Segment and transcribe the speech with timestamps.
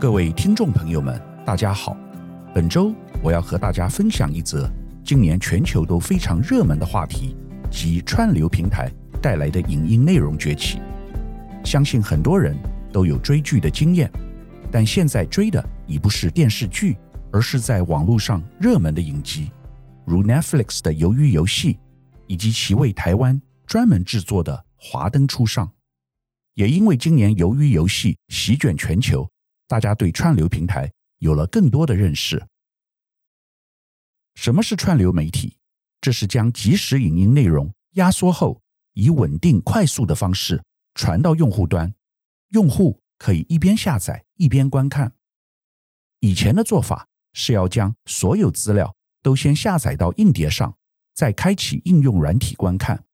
[0.00, 1.94] 各位听众朋友们，大家好。
[2.54, 4.66] 本周我要和大家分享一则
[5.04, 7.36] 今年全球都非常热门的话题，
[7.70, 8.90] 即串流平台
[9.20, 10.80] 带来的影音内容崛起。
[11.66, 12.56] 相信很多人
[12.90, 14.10] 都有追剧的经验，
[14.72, 16.96] 但现在追的已不是电视剧，
[17.30, 19.50] 而是在网络上热门的影集，
[20.06, 21.74] 如 Netflix 的《鱿鱼游戏》，
[22.26, 25.66] 以及其为台湾专门制作的《华灯初上》。
[26.54, 29.28] 也因为今年《鱿鱼游戏》席卷全球，
[29.70, 32.44] 大家对串流平台有了更多的认识。
[34.34, 35.56] 什么是串流媒体？
[36.00, 38.60] 这是将即时影音内容压缩后，
[38.94, 40.60] 以稳定快速的方式
[40.96, 41.94] 传到用户端，
[42.48, 45.12] 用户可以一边下载一边观看。
[46.18, 48.92] 以前的做法是要将所有资料
[49.22, 50.76] 都先下载到硬碟上，
[51.14, 53.04] 再开启应用软体观看。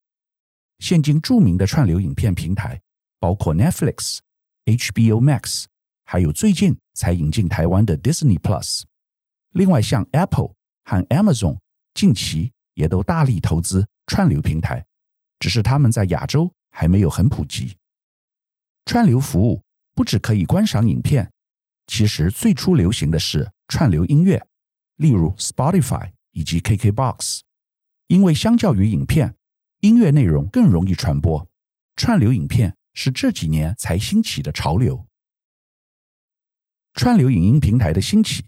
[0.79, 2.81] 现今著名的串流影片平台
[3.19, 4.21] 包括 Netflix、
[4.65, 5.67] HBO Max，
[6.09, 8.83] 还有最近才引进台湾的 Disney Plus。
[9.51, 10.55] 另外，像 Apple
[10.85, 11.59] 和 Amazon
[11.95, 14.87] 近期也都大力投资串流平台，
[15.41, 17.77] 只是他们在亚洲还没有很普及。
[18.85, 19.61] 串流服务
[19.97, 21.29] 不只可以观赏影片，
[21.89, 24.47] 其实最初流行的是串流音乐，
[24.97, 27.41] 例如 Spotify 以及 KKBox。
[28.07, 29.35] 因为相较于影片，
[29.81, 31.49] 音乐内容更容易传播，
[31.97, 35.05] 串流影片是这几年才兴起的潮流。
[36.97, 38.43] 串流影音平台的兴起，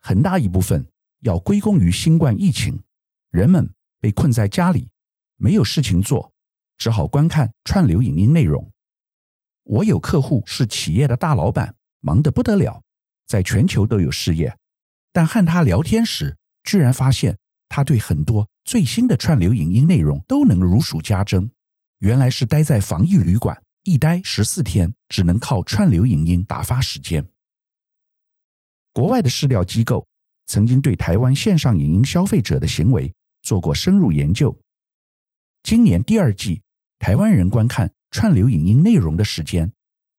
[0.00, 0.86] 很大一部分
[1.20, 2.82] 要归功于新冠疫情，
[3.30, 3.70] 人们
[4.00, 4.88] 被困在家里，
[5.36, 6.32] 没有事情做，
[6.78, 8.72] 只好观看串流影音内容。
[9.64, 12.82] 我有客户是企业的大老板，忙得不得了，
[13.26, 14.56] 在全球都有事业，
[15.12, 17.36] 但和他聊天时，居然发现
[17.68, 21.50] 他对很多最新的串流影音内容都能如数家珍，
[21.98, 27.22] 原来是待在防疫旅馆，一待十四天，只能靠串流影音打发时间。
[28.92, 30.06] 国外的市调机构
[30.46, 34.56] 曾经对台湾线上影音消费者的行为做过深入研究。
[35.62, 36.60] 今年第二季，
[36.98, 39.72] 台湾人观看串流影音内容的时间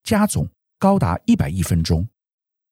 [0.04, 0.48] 加总
[0.80, 2.08] 高达一百亿分钟，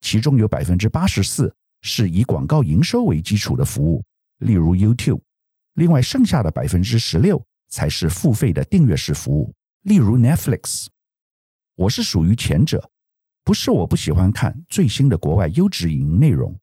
[0.01, 4.03] 其中有百分之八十四是以广告营收为基础的服务，
[4.37, 5.21] 例如 YouTube。
[5.73, 10.87] 另外，剩下的百分之十六才是付费的订阅式服务，例如 Netflix。
[11.75, 12.89] 我是属于前者，
[13.49, 16.55] 不是我不喜欢看最新的国外优质影音内容，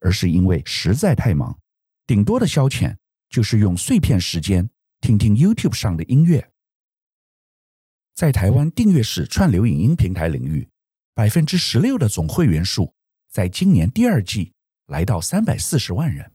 [0.00, 1.56] 而是因为实在太忙，
[2.04, 2.96] 顶多的消遣
[3.28, 4.68] 就是用碎片时间
[5.00, 6.50] 听听 YouTube 上的音乐。
[8.16, 10.68] 在台湾订阅式串流影音平台领域，
[11.14, 12.92] 百分之十六的总会员数，
[13.30, 14.52] 在今年第二季
[14.88, 16.28] 来到三百四十万人。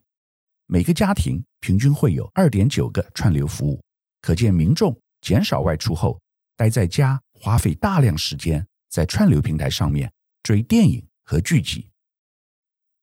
[0.68, 3.84] 每个家庭平均会有二点九个串流服务，
[4.22, 6.18] 可见民众减少外出后，
[6.56, 10.12] 待在家花费大量时间在串流平台上面
[10.44, 11.90] 追电影和剧集。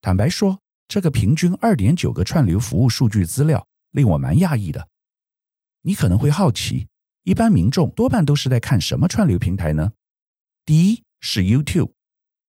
[0.01, 4.89] 坦白说，这个平均二点九个串流服务数据资料令我蛮讶异的。
[5.83, 6.89] 你可能会好奇，
[7.23, 9.93] 一般民众多半都是在看什么串流平台呢？
[10.65, 11.93] 第一是 YouTube，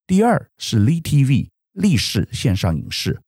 [0.08, 3.22] 第二是 LiTV 立视线上影视。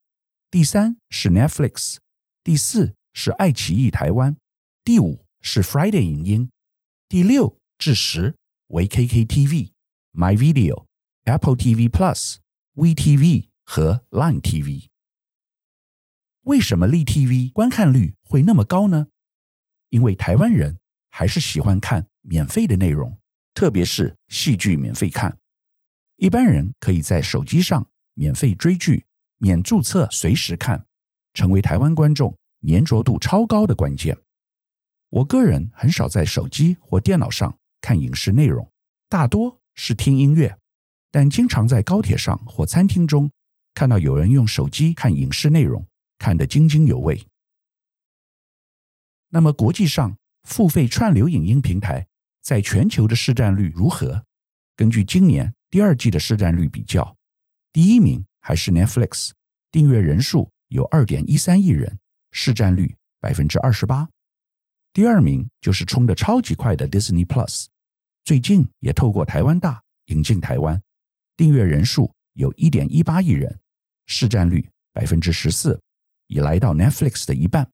[0.50, 1.98] 第三是 Netflix，
[2.44, 4.38] 第四是爱奇艺台湾，
[4.84, 6.50] 第五是 Friday 影音，
[7.10, 8.36] 第六至十
[8.68, 9.72] 为 KKTV、
[10.18, 10.88] MyVideo、
[11.26, 12.38] Apple TV Plus、
[12.74, 14.88] WeTV 和 Line TV。
[16.42, 19.10] 为什么 LiTV 观看率会那么高呢？
[19.90, 20.80] 因为台湾人
[21.10, 23.20] 还是喜欢看免费的内容，
[23.54, 25.38] 特别是戏剧免费看。
[26.16, 29.06] 一般人可以在手机上免费追剧。
[29.40, 30.88] 免注册随时看，
[31.36, 34.18] 成为台湾观众黏着度超高的关键。
[35.10, 38.72] 我个人很少在手机或电脑上看影视内容，
[39.08, 40.58] 大多是听音乐，
[41.10, 43.32] 但经常在高铁上或餐厅中
[43.74, 47.26] 看到有人用手机看影视内容，看得津津有味。
[49.30, 52.06] 那么国际上付费串流影音平台
[52.42, 54.26] 在全球的市占率如何？
[54.76, 57.16] 根据今年第二季的市占率比较，
[57.72, 58.26] 第一名。
[58.40, 59.32] 还是 Netflix
[59.72, 62.00] 订阅人数有二点一三亿人，
[62.32, 64.08] 市占率百分之二十八。
[64.94, 67.66] 第二名就是冲得超级快的 Disney Plus，
[68.28, 70.84] 最近也透过台湾大引进台湾，
[71.38, 73.58] 订阅人数有一点一八亿人，
[74.06, 75.80] 市占率百分之十四，
[76.28, 77.72] 已来到 Netflix 的一半。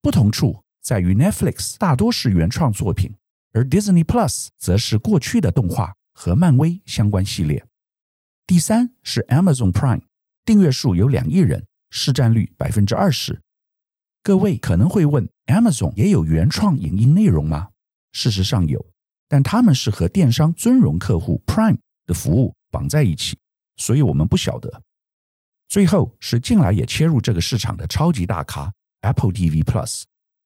[0.00, 3.14] 不同处在于 Netflix 大多是原创作品，
[3.52, 7.66] 而 Disney Plus 则是过去的动画和漫威相关系列。
[8.46, 10.04] 第三是 Amazon Prime，
[10.46, 13.42] 订阅数有两亿人，市占率百分之二十。
[14.22, 17.72] 各位可能会问，Amazon 也有原创影音内容吗？
[18.12, 18.86] 事实上有，
[19.28, 23.38] 但他们是和电商尊荣客户 Prime 的服务绑在一起，
[23.76, 24.82] 所以我们不晓得。
[25.68, 30.02] 最后是近来也切入这个市场的超级大咖 Apple TV Plus，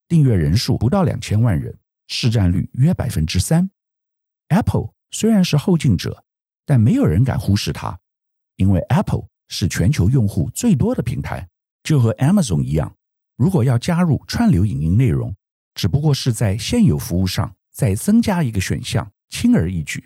[0.06, 1.76] 订阅人数不到两千万人，
[2.06, 3.68] 市占率约百分之三。
[4.48, 6.24] Apple 虽然是后进者，
[6.64, 7.98] 但没有人敢忽视它，
[8.56, 11.46] 因为 Apple 是全球用户最多的平台，
[11.82, 12.94] 就和 Amazon 一样。
[13.36, 15.34] 如果要加入串流影音内容，
[15.74, 20.04] 只不过是在现有服务上再增加一个选项，轻而易举。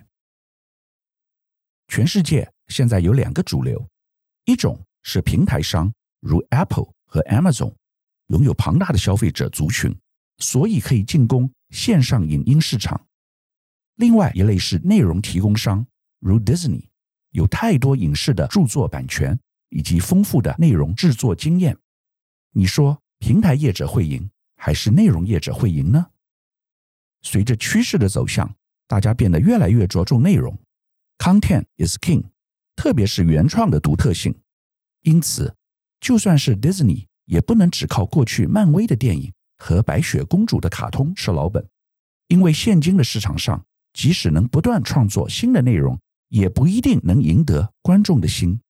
[1.88, 3.88] 全世界现在有两个主流，
[4.44, 5.90] 一种是平台商，
[6.20, 7.74] 如 Apple 和 Amazon，
[8.26, 9.98] 拥有庞大的消费者族群，
[10.36, 13.06] 所以可以进攻线上影音市场；
[13.94, 15.86] 另外一类是内容提供商，
[16.20, 16.90] 如 Disney，
[17.30, 19.40] 有太多影视的著作版权
[19.70, 21.78] 以及丰富的内容制作经验。
[22.50, 23.00] 你说？
[23.18, 26.10] 平台业者会赢，还是内容业者会赢呢？
[27.22, 28.54] 随着趋势的走向，
[28.86, 30.58] 大家变得越来越着重内容
[31.18, 32.24] ，Content is king，
[32.76, 34.34] 特别是原创的独特性。
[35.02, 35.54] 因此，
[36.00, 41.66] 就算是 Disney，也不能只靠过去漫威的电影和白雪公主的卡通是老本，
[42.28, 45.98] 因为现今的市场上，即使能不断创作新的内容，
[46.28, 48.60] 也不一定能赢得观众的心。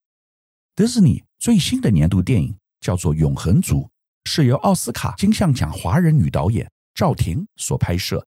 [0.76, 3.80] Disney 最新的年度电影叫做《永恒族》。
[4.24, 8.24] 是由奥斯卡金像奖华人女导演赵婷所拍摄，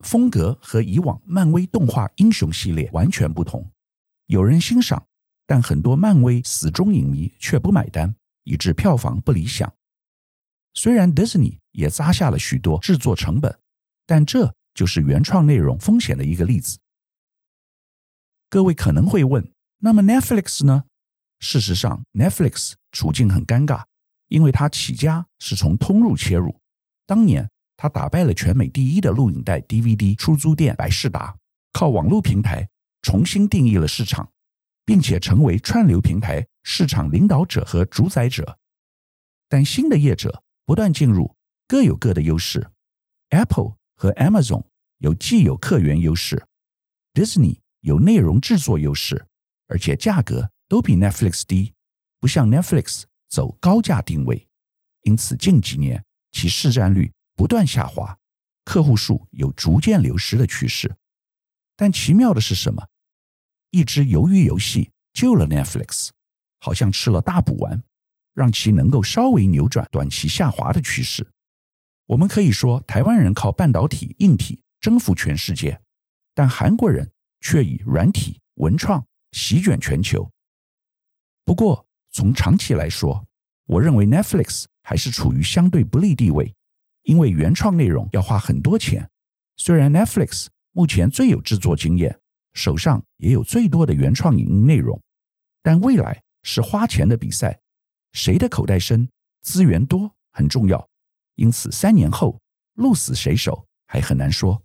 [0.00, 3.70] 风格和以往漫威动画英雄系列完全不同。
[4.26, 5.06] 有人欣赏，
[5.46, 8.14] 但很多漫威死忠影迷却不买单，
[8.44, 9.72] 以致票房不理想。
[10.74, 13.58] 虽然 Disney 也砸下了许多制作成本，
[14.06, 16.78] 但这就是原创内容风险的一个例子。
[18.48, 20.84] 各位可能会问，那么 Netflix 呢？
[21.38, 23.84] 事实上，Netflix 处境很尴尬。
[24.28, 26.60] 因为它起家是从通路切入，
[27.04, 27.50] 当年
[27.82, 31.34] 他打败了全美第一的录影带 DVD 出租店百视达，
[31.72, 32.68] 靠网络平台
[33.00, 34.30] 重新定义了市场，
[34.84, 38.58] 并且成为串流平台市场领导者和主宰者。
[39.48, 41.34] 但新的业者不断进入，
[41.66, 42.70] 各有各的优势。
[43.30, 44.62] Apple 和 Amazon
[44.98, 46.46] 有既有客源优势
[47.14, 49.24] ，Disney 有内容制作优势，
[49.68, 51.72] 而且价格都比 Netflix 低，
[52.20, 53.04] 不像 Netflix。
[53.30, 54.48] 走高价定位，
[55.02, 58.18] 因此近几年其市占率不断下滑，
[58.66, 60.94] 客户数有逐渐流失的趋势。
[61.74, 62.86] 但奇妙的是什么？
[63.70, 66.10] 一只鱿鱼游戏救了 Netflix，
[66.58, 67.82] 好像吃了大补丸，
[68.34, 71.26] 让其能够稍微扭转短期下滑的趋势。
[72.04, 75.80] 我们可以说，台湾人靠半导体硬体征服全世界，
[76.34, 77.10] 但韩国人
[77.40, 79.02] 却以软体文创
[79.32, 80.30] 席卷全球。
[81.46, 83.26] 不过，从长期来说，
[83.64, 86.54] 我认为 Netflix 还是处于相对不利地位，
[87.10, 89.10] 因为原创内容要花很多钱。
[89.56, 92.16] 虽然 Netflix 目前最有制作经验，
[92.52, 95.02] 手上也有最多的原创影音内容，
[95.60, 97.58] 但未来是花钱的比赛，
[98.12, 99.08] 谁的口袋深、
[99.42, 100.88] 资源多很重要。
[101.34, 102.40] 因此，三年后
[102.74, 104.62] 鹿死谁手还很难说。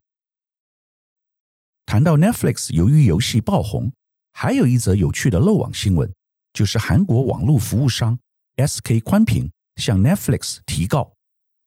[1.88, 3.92] 谈到 Netflix 由于游戏爆红，
[4.33, 6.13] 还有一则有趣的漏网新闻。
[6.53, 8.19] 就是韩国网络服务商
[8.57, 11.15] SK 宽频向 Netflix 提告，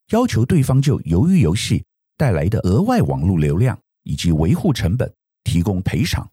[0.09, 1.85] 要求对方就鱿鱼游戏
[2.17, 5.13] 带来的额外网络流量以及维护成本
[5.45, 6.31] 提供赔偿。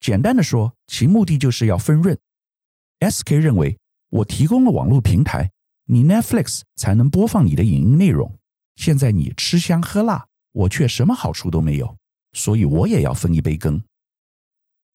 [0.00, 2.18] 简单的说，其目的就是要分润。
[3.00, 3.78] SK 认为，
[4.10, 5.50] 我提供了网络平台，
[5.86, 8.38] 你 Netflix 才能播放你的影音内容。
[8.76, 11.96] 现在你吃香喝辣，我却什么好处都没有，
[12.32, 13.82] 所以我也要分一杯羹。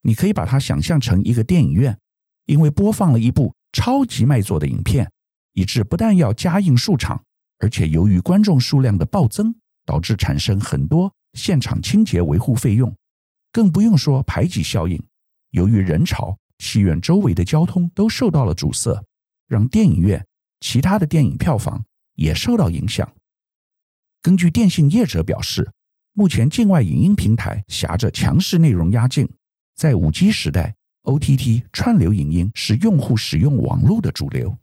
[0.01, 1.98] 你可以把它想象成一个电影院。
[2.45, 5.12] 因为播放了一部超级卖座的影片，
[5.53, 7.24] 以致不但要加印数场，
[7.60, 9.54] 而且由于观众数量的暴增，
[9.86, 12.94] 导致产生很多现场清洁维护费用，
[13.51, 15.01] 更不用说排挤效应。
[15.51, 19.04] 由于人潮，戏院周围的交通都受到了阻塞，
[19.48, 20.25] 让电影院
[20.60, 21.84] 其他的电影票房
[22.16, 23.08] 也受到影响。
[24.22, 25.72] 根据电信业者表示，
[26.13, 29.30] 目前境外影音平台挟着强势内容压境，
[29.75, 30.75] 在 5G 时代。
[31.04, 34.56] OTT 串流影音是用户使用网络的主流。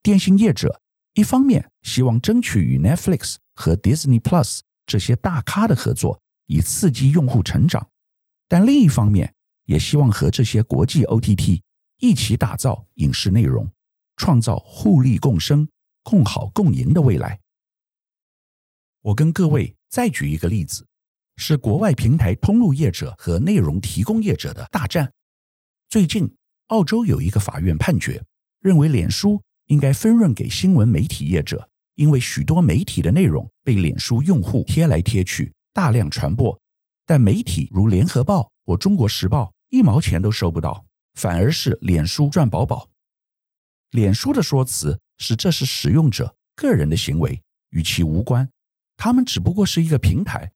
[0.00, 0.80] 电信业者
[1.20, 7.86] 一方面希望争取与 Netflix 和 Disney Plus 这些大咖的合作，以刺激用户成长，
[8.48, 9.34] 但另一方面
[9.66, 11.60] 也希望和这些国际 OTT
[11.98, 13.70] 一起打造影视内容，
[14.16, 15.68] 创造互利共生、
[16.02, 17.38] 共好共赢的未来。
[19.02, 20.86] 我跟各位再举一个例子，
[21.36, 25.12] 是国外平台通路业者和内容提供业者的大战。
[25.90, 26.34] 最近，
[26.68, 28.24] 澳洲有一个法院判决，
[28.60, 36.60] 认为脸书应该分润给新闻媒体业者，因为许多媒体的内容被脸书用户贴来贴去，大量传播，
[37.06, 40.84] 但媒体如联合报或中国时报一毛钱都收不到，
[41.14, 42.88] 反而是脸书赚饱饱。
[43.92, 48.50] 脸书的说辞是这是使用者个人的行为，与其无关，
[48.96, 50.50] 他们只不过是一个平台。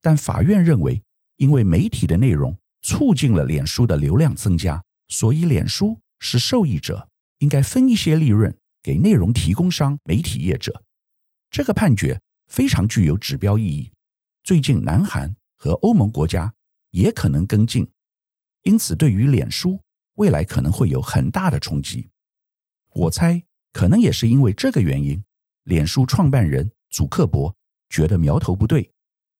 [0.00, 1.02] 但法院认为，
[1.36, 7.08] 因为媒体的内容促进了脸书的流量增加，所以脸书是受益者，
[7.42, 10.84] 应该分一些利润给内容提供商、媒体业者。
[11.50, 13.90] 这个判决非常具有指标意义。
[14.44, 16.54] 最近，南韩和欧盟国家
[16.90, 17.90] 也可能跟进，
[18.62, 19.80] 因此对于脸书
[20.14, 22.08] 未来可能会有很大的冲击。
[22.94, 25.22] 我猜，可能也是因为这个原因，
[25.64, 27.52] 脸书创办人祖克伯
[27.90, 28.88] 觉得苗头不对。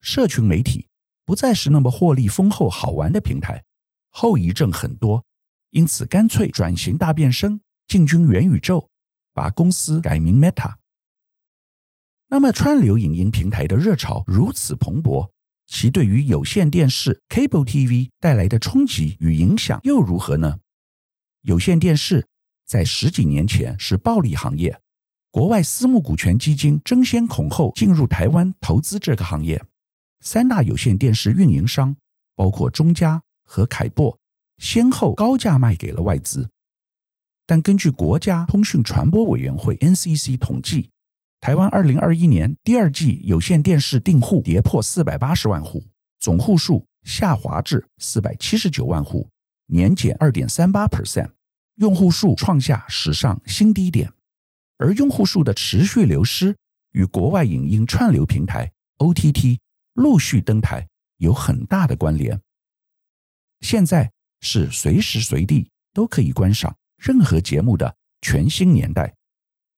[0.00, 0.88] 社群媒体
[1.24, 3.62] 不再是那么获利丰厚、好玩的平台，
[4.10, 5.24] 后遗症很多，
[5.70, 7.60] 因此干脆转型大变身，
[7.92, 8.88] 进军元宇宙，
[9.34, 10.76] 把公司改名 Meta。
[12.28, 15.28] 那么串流影音平台的热潮如此蓬勃，
[15.66, 20.60] 其对于有线电视 Cable TV 带来的冲击与影响又如何呢？
[21.42, 22.26] 有线电视
[22.64, 24.80] 在十几年前是暴利行业，
[25.30, 29.62] 国外私募股权基金争先恐后进入台湾投资这个行业。
[30.20, 31.94] 三大有线电视运营商，
[32.34, 34.16] 包括中嘉和凯擘，
[34.56, 36.48] 先后高价卖给了外资。
[37.52, 40.88] 但根据国家通讯传播委员会 NCC 统计，
[41.38, 45.84] 台湾2021年第二季有线电视订户跌破480万户，
[46.18, 49.28] 总户数下滑至479万户，
[49.66, 51.28] 年减2.38%，
[51.74, 54.10] 用户数创下史上新低点。
[54.78, 56.56] 而用户数的持续流失
[56.92, 59.58] 与国外影音串流平台 OTT。
[59.92, 62.40] 陆续登台有很大的关联。
[63.60, 69.12] 现在是随时随地都可以观赏任何节目的全新年代。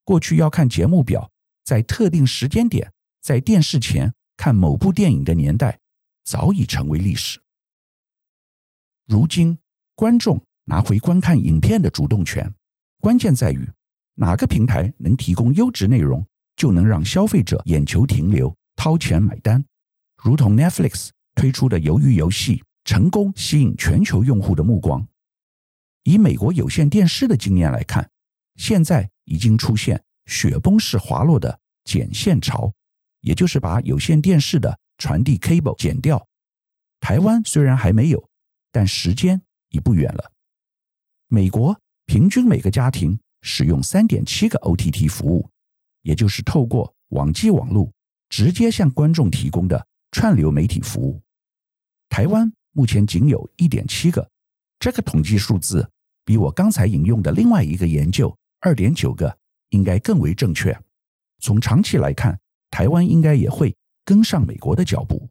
[0.04, 1.30] 过去要看节目表，
[1.64, 5.80] 在特定时间点在电视前看某部电影的年代
[6.22, 7.40] 早已成为历史。
[9.06, 9.56] 如今，
[9.94, 12.52] 观众拿回观看影片的主动权，
[13.00, 13.66] 关键在于
[14.16, 16.22] 哪个平台能提供优质内容，
[16.56, 19.64] 就能让消费者眼球停留，掏钱买单。
[20.22, 25.08] 如同 Netflix 推出的《鱿鱼游戏》成功吸引全球用户的目光。
[26.04, 28.08] 以美国有线电视的经验来看，
[28.56, 32.72] 现在已经出现雪崩式滑落的剪线潮，
[33.20, 36.24] 也就是把有线电视的传递 cable 剪掉。
[37.00, 38.28] 台湾虽然还没有，
[38.70, 40.32] 但时间已不远了。
[41.26, 45.50] 美国平均每个家庭使用三点七个 OTT 服务，
[46.02, 47.92] 也就是透过网际网络
[48.28, 49.86] 直接向观众提供的。
[50.16, 51.20] 串流媒体服务，
[52.08, 54.30] 台湾目前仅有一点七个，
[54.78, 55.90] 这个统计数字
[56.24, 59.36] 比我刚才引用的另外一个研究二点九个
[59.70, 60.76] 应该更为正确。
[61.40, 62.38] 从长期来看，
[62.70, 65.28] 台湾应该也会跟上美国的脚步。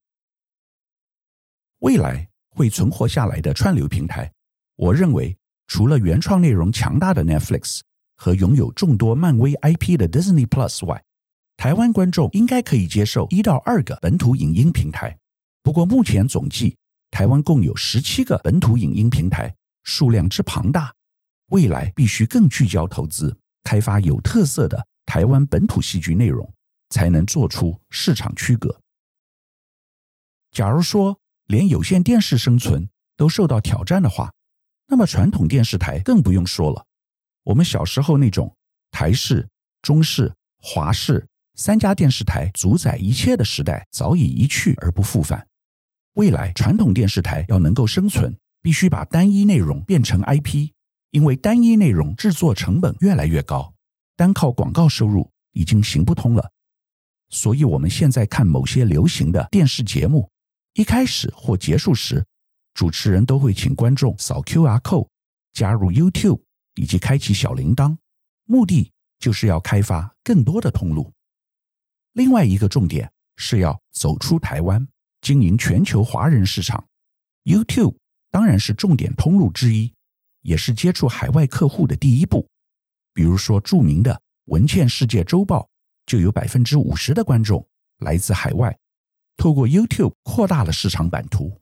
[1.79, 4.31] 未来会存活下来的串流平台，
[4.75, 5.35] 我认为
[5.67, 7.79] 除了原创内容强大的 Netflix
[8.15, 11.03] 和拥有众多漫威 IP 的 Disney Plus 外，
[11.57, 15.17] 台湾观众应该可以接受一到二个本土影音平台，
[15.63, 16.77] 不过目前总计
[17.09, 20.93] 台湾共有十七个本土影音平台，数量之庞大，
[21.47, 26.53] 未来必须更聚焦投资，开发有特色的台湾本土戏剧内容，
[26.89, 28.81] 才能做出市场区隔。
[30.51, 34.33] 假如说连有线电视生存都受到挑战的话，
[34.87, 36.85] 那么传统电视台更不用说了。
[37.43, 38.55] 我们小时候那种
[38.91, 39.47] 台视、
[39.81, 41.27] 中视、华视。
[41.55, 45.47] 三家电视台主宰一切的时代早已一去而不复返。
[46.13, 50.71] 未来传统电视台要能够生存，必须把单一内容变成 IP，
[51.11, 53.71] 因为单一内容制作成本越来越高，
[54.15, 56.49] 单靠广告收入已经行不通了。
[57.29, 60.29] 所以，我们现在看某些流行的电视节目，
[60.73, 62.25] 一开始或结束时，
[62.73, 65.07] 主持人都会请观众扫 QR code，
[65.51, 66.41] 加入 YouTube
[66.75, 67.97] 以及开启小铃铛，
[68.45, 71.11] 目的就是要开发更多的通路。
[72.13, 74.87] 另外一个重点是要走出台湾，
[75.21, 76.87] 经营全球华人市场。
[77.45, 77.95] YouTube
[78.33, 79.93] 当然是重点通路之一，
[80.41, 82.49] 也是接触海外客户的第一步。
[83.13, 84.11] 比如说，著名的
[84.45, 85.61] 《文茜世界周报》
[86.07, 87.63] 就有百分之五十的观众
[87.99, 88.75] 来自海外，
[89.37, 91.61] 透过 YouTube 扩大了市场版图。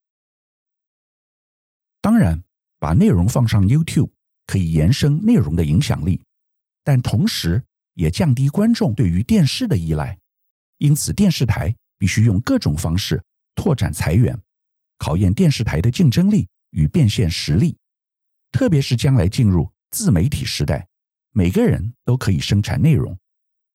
[2.00, 2.42] 当然，
[2.80, 4.10] 把内容放上 YouTube
[4.48, 6.24] 可以延伸内容的影响力，
[6.86, 7.62] 但同时
[7.96, 10.18] 也降低观众对于电视的依赖。
[10.78, 13.22] 因此，电视台必须用各种方式
[13.56, 14.42] 拓展财源，
[14.98, 17.78] 考验电视台的竞争力与变现实力。
[18.52, 20.88] 特别是将来进入自媒体时代，
[21.32, 23.18] 每个人都可以生产内容，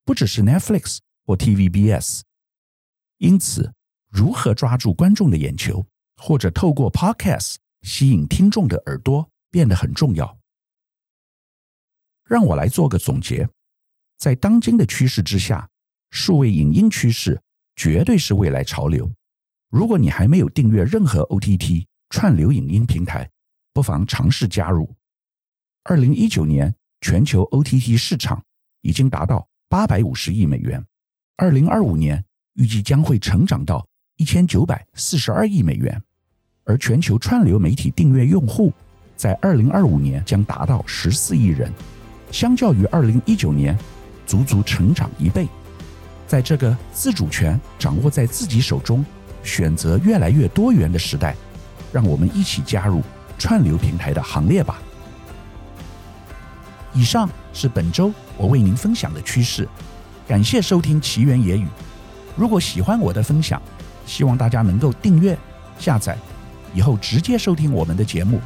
[0.05, 2.21] 不只是 Netflix 或 TVBS。
[3.17, 3.73] 因此，
[4.09, 5.87] 如何抓住观众的眼球，
[6.17, 10.37] 或者透过 Podcast 吸引听众的耳朵，变得很重要。
[12.23, 13.49] 让我来做个总结，
[14.17, 15.67] 在当今的趋势之下，
[16.11, 17.41] 数位影音趋势
[17.75, 19.11] 绝对是未来潮流。
[19.69, 23.29] 如果你还没有订阅任何 OTT 串流影音平台，
[23.73, 24.89] 不妨尝试加入。
[25.83, 28.43] 二零一九年全球 OTT 市场
[28.81, 30.83] 已经达到八百五十亿美元，
[31.35, 32.23] 二零二五年
[32.53, 33.85] 预计将会成长到
[34.15, 36.01] 一千九百四十二亿美元，
[36.63, 38.73] 而全球串流媒体订阅用户
[39.15, 41.71] 在二零二五年将达到十四亿人。
[42.31, 43.77] 相较于二零一九年，
[44.25, 45.47] 足足成长一倍。
[46.25, 49.05] 在这个自主权掌握在自己手中、
[49.43, 51.33] 选择越来越多元的时代，
[51.97, 53.01] 让我们一起加入
[53.39, 54.79] 串流平台的行列吧。
[56.93, 59.67] 以上是本周我为您分享的趋势，
[60.27, 61.65] 感谢收听奇缘野语。
[62.35, 63.59] 如果喜欢我的分享，
[64.05, 65.35] 希望大家能够订阅、
[65.79, 66.15] 下载，
[66.71, 68.39] 以后直接收听我们的节目。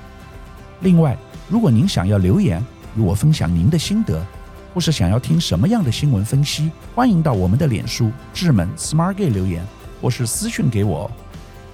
[0.80, 1.18] 另外，
[1.50, 2.66] 如果您想要留言，
[2.96, 4.26] 与我分享您的心得，
[4.74, 9.62] 或是想要听什么样的新闻分析，欢迎到我们的脸书智门 Smart Gay 留言，
[10.02, 11.12] 或是私讯给我。